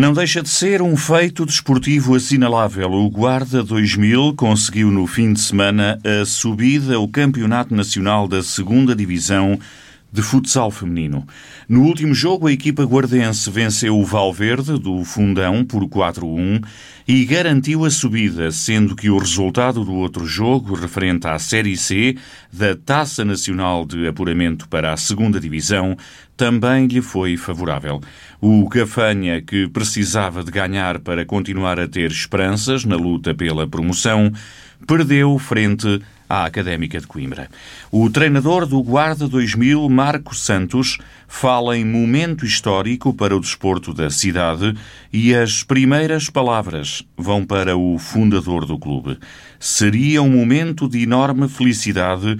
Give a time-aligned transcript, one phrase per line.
[0.00, 2.90] Não deixa de ser um feito desportivo assinalável.
[2.90, 8.96] O Guarda 2000 conseguiu no fim de semana a subida ao Campeonato Nacional da Segunda
[8.96, 9.60] Divisão
[10.12, 11.26] de futsal feminino.
[11.68, 16.64] No último jogo, a equipa guardense venceu o Valverde, do Fundão, por 4-1
[17.06, 22.16] e garantiu a subida, sendo que o resultado do outro jogo, referente à Série C
[22.52, 25.96] da Taça Nacional de Apuramento para a Segunda Divisão,
[26.36, 28.00] também lhe foi favorável.
[28.40, 34.32] O Gafanha, que precisava de ganhar para continuar a ter esperanças na luta pela promoção,
[34.86, 37.48] perdeu frente à Académica de Coimbra.
[37.90, 44.08] O treinador do Guarda 2000, Marco Santos, fala em momento histórico para o desporto da
[44.10, 44.72] cidade
[45.12, 49.18] e as primeiras palavras vão para o fundador do clube.
[49.58, 52.38] Seria um momento de enorme felicidade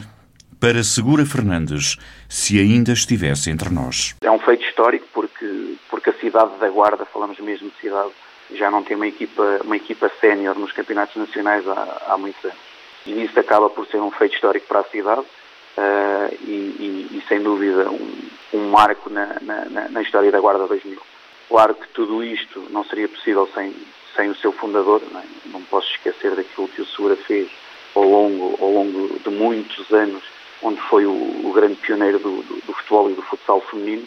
[0.61, 1.97] para Segura Fernandes,
[2.29, 4.15] se ainda estivesse entre nós.
[4.23, 8.11] É um feito histórico porque, porque a cidade da Guarda, falamos mesmo de cidade,
[8.55, 12.70] já não tem uma equipa, uma equipa sénior nos campeonatos nacionais há, há muitos anos
[13.07, 17.25] e isso acaba por ser um feito histórico para a cidade uh, e, e, e,
[17.29, 21.01] sem dúvida um, um marco na, na, na, história da Guarda 2000.
[21.49, 23.75] Claro que tudo isto não seria possível sem,
[24.15, 25.25] sem o seu fundador, não, é?
[25.47, 27.51] não posso esquecer daquilo que o Segura fez
[27.95, 30.23] ao longo, ao longo de muitos anos,
[30.63, 34.07] onde foi o, o grande pioneiro do, do, do futebol e do futsal feminino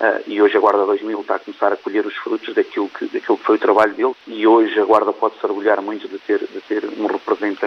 [0.00, 3.04] Uh, e hoje a Guarda 2000 está a começar a colher os frutos daquilo que,
[3.04, 6.38] daquilo que foi o trabalho dele e hoje a Guarda pode-se orgulhar muito de ter,
[6.38, 7.06] de ter um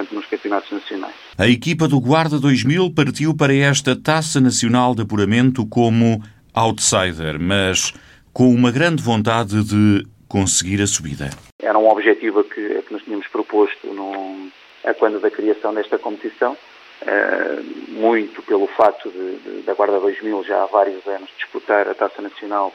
[0.03, 1.15] representante nos campeonatos nacionais.
[1.37, 6.21] A equipa do Guarda 2000 partiu para esta Taça Nacional de Apuramento como
[6.53, 7.93] outsider, mas
[8.31, 11.29] com uma grande vontade de conseguir a subida.
[11.61, 14.49] Era um objetivo que, que nos tínhamos proposto no,
[14.83, 16.57] a quando da criação desta competição
[17.05, 21.93] eh, muito pelo facto de, de, da Guarda 2000 já há vários anos disputar a
[21.93, 22.73] Taça Nacional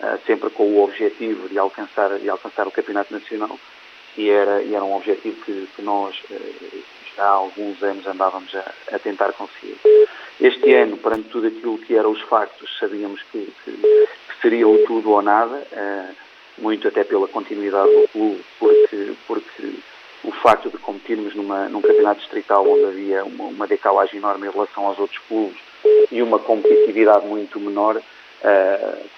[0.00, 3.58] uh, sempre com o objetivo de alcançar, de alcançar o Campeonato Nacional
[4.18, 6.82] e era, e era um objetivo que, que nós uh,
[7.16, 9.76] já há alguns anos andávamos a, a, tentar conseguir.
[10.40, 14.78] Este ano, perante tudo aquilo que eram os factos, sabíamos que, que, que seria o
[14.86, 15.66] tudo ou nada,
[16.58, 19.74] muito até pela continuidade do clube, porque, porque
[20.24, 24.50] o facto de competirmos numa, num campeonato distrital onde havia uma, uma decalagem enorme em
[24.50, 25.58] relação aos outros clubes
[26.10, 28.00] e uma competitividade muito menor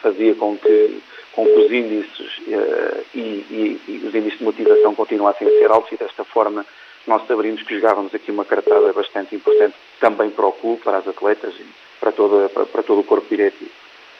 [0.00, 4.94] fazia com que, com que os índices uh, e, e, e, os índices de motivação
[4.94, 6.64] continuassem a ser altos e desta forma
[7.06, 11.08] nós sabríamos que jogávamos aqui uma cartada bastante importante também para o clube, para as
[11.08, 11.66] atletas e
[11.98, 13.70] para, toda, para, para todo o corpo diretivo.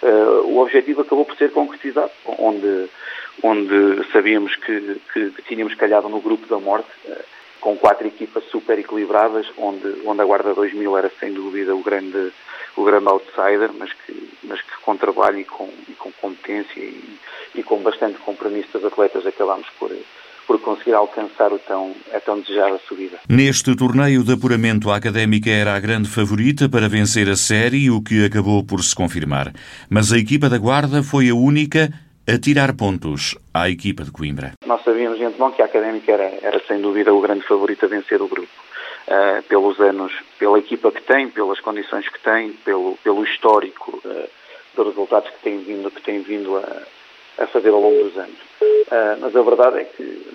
[0.03, 2.89] Uh, o objetivo acabou por ser concretizado, onde
[3.43, 7.25] onde sabíamos que, que, que tínhamos calhado no grupo da morte, eh,
[7.61, 12.33] com quatro equipas super equilibradas, onde, onde a Guarda 2000 era sem dúvida o grande,
[12.77, 14.13] o grande outsider, mas que,
[14.51, 17.19] mas que com trabalho e com, e com competência e,
[17.55, 19.91] e com bastante compromisso dos atletas acabámos por,
[20.47, 23.19] por conseguir alcançar o tão, a tão desejada subida.
[23.29, 28.03] Neste torneio de apuramento, a Académica era a grande favorita para vencer a série, o
[28.03, 29.53] que acabou por se confirmar.
[29.89, 31.89] Mas a equipa da Guarda foi a única
[32.27, 34.55] a tirar pontos à equipa de Coimbra.
[34.67, 37.89] Nós sabíamos de antemão que a Académica era, era sem dúvida o grande favorito a
[37.89, 38.51] vencer o grupo.
[39.09, 44.29] Uh, pelos anos, pela equipa que tem, pelas condições que tem, pelo, pelo histórico uh,
[44.75, 48.39] dos resultados que tem vindo, que tem vindo a, a fazer ao longo dos anos.
[48.61, 50.27] Uh, mas a verdade é que,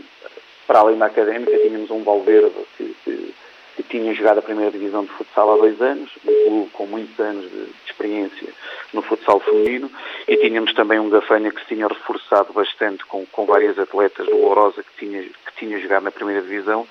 [0.68, 3.34] para além da Académica, tínhamos um Valverde que, que,
[3.76, 7.20] que tinha jogado a primeira divisão de futsal há dois anos, um clube com muitos
[7.20, 8.48] anos de, de experiência
[8.94, 9.92] no futsal feminino
[10.28, 14.38] e tínhamos também um Gafanha que se tinha reforçado bastante com, com várias atletas do
[14.38, 16.88] Lourosa que tinha, que tinha jogado na primeira divisão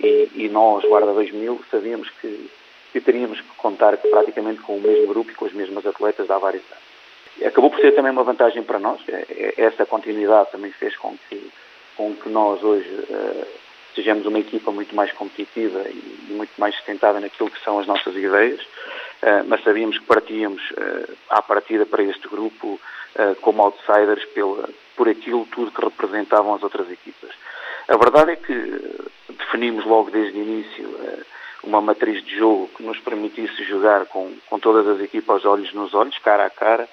[0.00, 2.50] e, e nós, Guarda 2000, sabíamos que,
[2.92, 6.38] que teríamos que contar praticamente com o mesmo grupo e com as mesmas atletas há
[6.38, 7.46] vários anos.
[7.48, 11.16] Acabou por ser também uma vantagem para nós, é, é, essa continuidade também fez com
[11.28, 11.50] que,
[11.96, 13.46] com que nós hoje uh,
[13.94, 18.14] sejamos uma equipa muito mais competitiva e, muito mais sustentada naquilo que são as nossas
[18.14, 18.60] ideias.
[19.22, 22.80] Eh, mas sabíamos que partíamos uh, à partida para este grupo
[23.14, 27.30] uh, como outsiders pela, por aquilo tudo que representavam as outras equipas.
[27.86, 28.80] A verdade é que
[29.28, 30.88] definimos logo desde o início
[31.62, 35.94] uma matriz de jogo que nos permitisse jogar com, com todas as equipas olhos nos
[35.94, 36.88] olhos, cara a cara,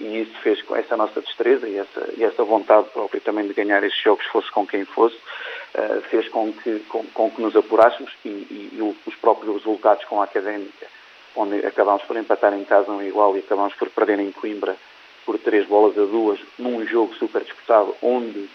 [0.00, 3.54] e isso fez com essa nossa destreza e essa, e essa vontade própria também de
[3.54, 5.16] ganhar estes jogos, fosse com quem fosse,
[6.10, 10.20] fez com que, com, com que nos apurássemos e, e, e os próprios resultados com
[10.20, 10.86] a académica
[11.36, 14.74] onde acabámos por empatar em casa um igual e acabámos por perder em Coimbra
[15.24, 18.48] por três bolas a duas, num jogo super disputado, onde,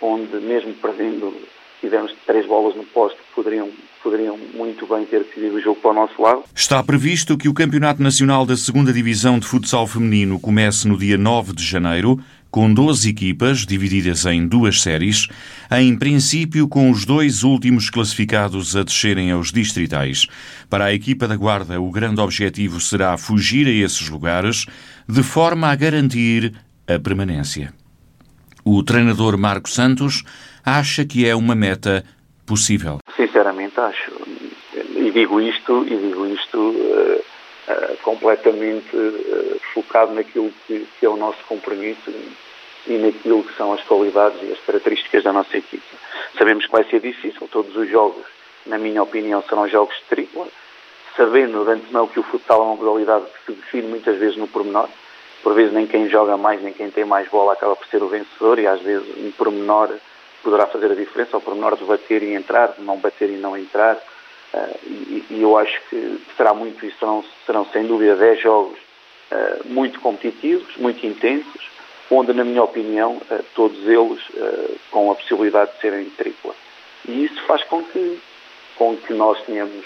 [0.00, 1.32] onde mesmo perdendo,
[1.80, 3.68] tivemos três bolas no posto, poderiam,
[4.02, 6.44] poderiam muito bem ter decidido o jogo para o nosso lado.
[6.54, 11.16] Está previsto que o Campeonato Nacional da Segunda Divisão de Futsal Feminino comece no dia
[11.18, 12.18] 9 de janeiro,
[12.50, 15.28] com 12 equipas divididas em duas séries,
[15.70, 20.26] em princípio com os dois últimos classificados a descerem aos distritais.
[20.70, 24.64] Para a equipa da Guarda, o grande objetivo será fugir a esses lugares,
[25.06, 26.54] de forma a garantir
[26.88, 27.74] a permanência.
[28.64, 30.24] O treinador Marco Santos
[30.66, 32.04] acha que é uma meta
[32.44, 32.98] possível.
[33.14, 34.10] Sinceramente acho.
[34.74, 37.22] E digo isto, e digo isto uh,
[37.68, 42.12] uh, completamente uh, focado naquilo que, que, é o nosso compromisso
[42.88, 45.96] e naquilo que são as qualidades e as características da nossa equipa.
[46.36, 48.24] Sabemos que vai ser difícil, todos os jogos,
[48.66, 50.48] na minha opinião, serão jogos de tripla,
[51.16, 54.48] sabendo de antemão que o futsal é uma modalidade que se define muitas vezes no
[54.48, 54.88] pormenor,
[55.42, 58.08] por vezes nem quem joga mais, nem quem tem mais bola acaba por ser o
[58.08, 59.90] vencedor e às vezes um pormenor
[60.46, 63.58] poderá fazer a diferença, o pormenor de bater e entrar, de não bater e não
[63.58, 68.40] entrar, uh, e, e, eu acho que será muito isso, serão, serão sem dúvida 10
[68.40, 71.68] jogos uh, muito competitivos, muito intensos,
[72.08, 74.22] onde, na minha opinião, uh, todos eles
[74.92, 76.54] com a possibilidade de serem tripla.
[77.08, 78.20] E isso faz com que,
[78.76, 79.84] com que nós tenhamos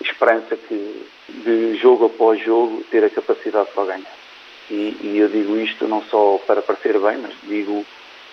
[0.00, 4.16] esperança que, de jogo após jogo, ter a capacidade para ganhar.
[4.70, 7.84] E, e eu digo isto não só para parecer bem, mas digo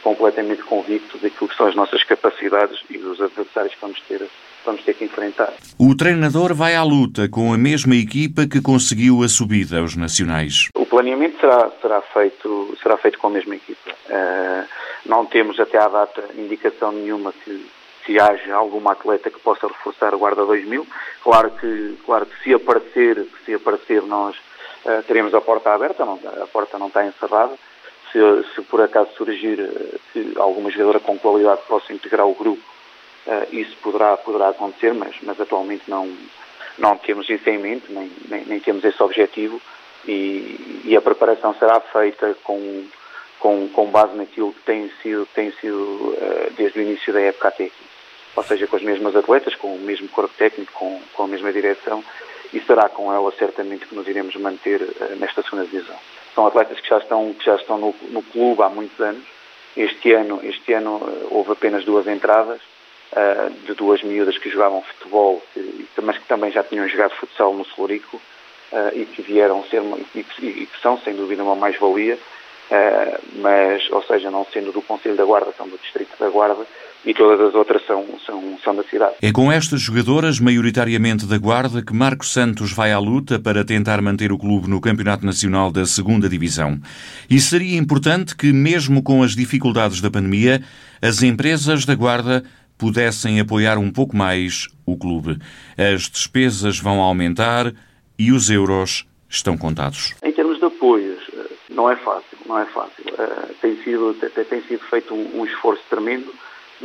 [0.05, 4.21] completamente convicto daquilo que são as nossas capacidades e dos adversários que vamos ter,
[4.63, 5.51] vamos ter que enfrentar.
[5.79, 10.69] O treinador vai à luta com a mesma equipa que conseguiu a subida aos nacionais.
[10.75, 13.89] O planeamento será, será, feito, será feito com a mesma equipa.
[14.07, 14.67] Uh,
[15.07, 17.65] não temos até à data indicação nenhuma que,
[18.05, 20.85] se haja alguma atleta que possa reforçar o Guarda 2000.
[21.23, 24.35] Claro que, claro que se aparecer, se aparecer nós
[24.85, 27.55] uh, teremos a porta aberta, não, a porta não está encerrada
[28.15, 32.63] se, se por acaso surgir eh, que alguma jogadora com qualidade possa integrar o grupo,
[33.27, 36.09] uh, isso poderá, poderá acontecer, mas, mas atualmente não,
[36.77, 39.61] não temos isso em mente, nem, nem, nem temos esse objetivo
[40.07, 42.85] e, e, a preparação será feita com,
[43.37, 47.49] com, com base naquilo que tem sido, tem sido uh, desde o início da época
[47.49, 47.85] até aqui.
[48.33, 51.51] Ou seja, com as mesmas atletas, com o mesmo corpo técnico, com, com a mesma
[51.51, 52.03] direção,
[52.53, 55.97] e será com ela certamente que nos iremos manter uh, nesta segunda divisão
[56.35, 59.23] são atletas que já estão, que já estão no, no clube há muitos anos.
[59.75, 62.61] Este ano, este ano eh, houve apenas duas entradas
[63.11, 65.41] uh, de duas miúdas que jogavam futebol,
[66.01, 68.17] mas que também já tinham jogado futsal no Celurico
[68.71, 69.81] uh, e que vieram ser
[70.13, 74.71] e que, e que são sem dúvida uma mais-valia, uh, mas, ou seja, não sendo
[74.71, 76.65] do Conselho da Guarda, são do Distrito da Guarda,
[77.05, 79.15] e todas as outras são, são, são da cidade.
[79.21, 84.01] É com estas jogadoras, maioritariamente da Guarda, que Marcos Santos vai à luta para tentar
[84.01, 86.79] manter o clube no Campeonato Nacional da Segunda Divisão.
[87.29, 90.63] E seria importante que, mesmo com as dificuldades da pandemia,
[91.01, 92.43] as empresas da Guarda
[92.77, 95.37] pudessem apoiar um pouco mais o clube.
[95.77, 97.71] As despesas vão aumentar
[98.17, 100.15] e os euros estão contados.
[100.23, 103.03] Em termos de apoios, eh, não é fácil, não é fácil.
[103.05, 106.33] Uh, tem, sido, tem, tem sido feito um, um esforço tremendo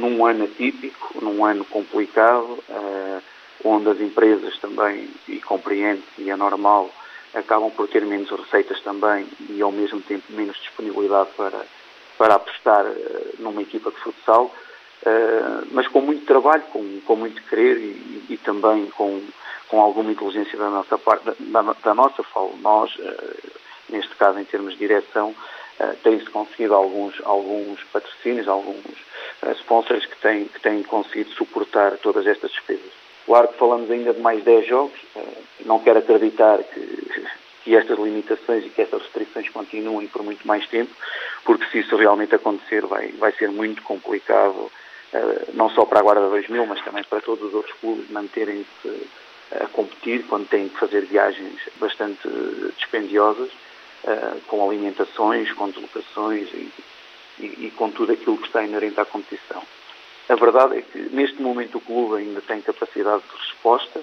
[0.00, 3.22] num ano atípico, num ano complicado, uh,
[3.64, 6.90] onde as empresas também, e compreende e é normal,
[7.34, 11.64] acabam por ter menos receitas também e ao mesmo tempo menos disponibilidade para,
[12.18, 17.42] para apostar uh, numa equipa de futsal, uh, mas com muito trabalho, com, com muito
[17.44, 19.22] querer e, e, também com,
[19.68, 22.90] com alguma inteligência da nossa parte, da, da nossa, falo nós,
[23.90, 25.34] neste caso em termos de direção,
[26.02, 28.84] tem-se conseguido alguns, alguns patrocínios, alguns
[29.60, 32.92] sponsors que têm, que têm conseguido suportar todas estas despesas.
[33.26, 35.20] Claro que falamos ainda de mais 10 jogos, eh,
[35.64, 36.80] não quero acreditar que,
[37.64, 40.90] que estas limitações e que estas restrições continuem por muito mais tempo,
[41.44, 44.70] porque se isso realmente acontecer vai, vai ser muito complicado,
[45.12, 49.08] eh, não só para a Guarda 2000, mas também para todos os outros clubes manterem-se
[49.52, 52.28] a competir quando têm que fazer viagens bastante
[52.76, 53.50] dispendiosas,
[54.04, 56.72] eh, com alimentações, com deslocações e,
[57.38, 59.62] e, e com tudo aquilo que está inerente à competição.
[60.30, 64.00] A verdade é que neste momento o clube ainda tem capacidade de resposta.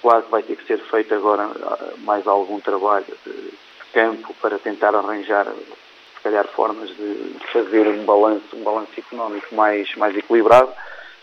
[0.00, 3.52] Claro que vai ter que ser feito agora ah, mais algum trabalho de
[3.92, 9.92] campo para tentar arranjar, se calhar, formas de fazer um balanço, um balanço económico mais,
[9.96, 10.72] mais equilibrado,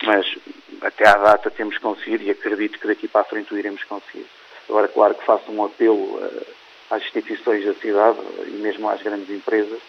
[0.04, 0.26] mas
[0.82, 4.26] até à data temos conseguido e acredito que daqui para a frente o iremos conseguir.
[4.68, 6.44] Agora, claro que faço um apelo ah,
[6.92, 9.80] às instituições da cidade e mesmo às grandes empresas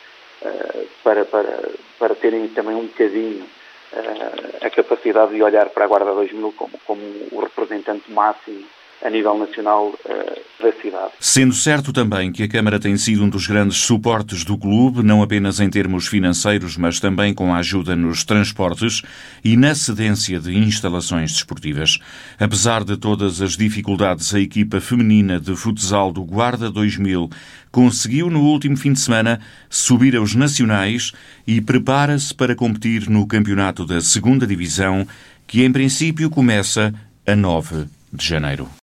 [0.45, 3.45] eh, para, para, para terem também um bocadinho
[3.93, 8.65] uh, a capacidade de olhar para a Guarda 2000 como, como o representante máximo
[9.05, 11.13] a nível nacional uh, da cidade.
[11.19, 15.23] Sendo certo também que a Câmara tem sido um dos grandes suportes do clube, não
[15.23, 19.03] apenas em termos financeiros, mas também com a ajuda nos transportes
[19.45, 21.99] e na cedência de instalações desportivas.
[22.39, 27.29] Apesar de todas as dificuldades, a equipa feminina de futsal do Guarda 2000
[27.71, 31.13] conseguiu no último fim de semana subir aos nacionais
[31.47, 35.07] e prepara-se para competir no campeonato da segunda divisão,
[35.47, 36.95] que em princípio começa
[37.27, 38.82] a 9 de janeiro.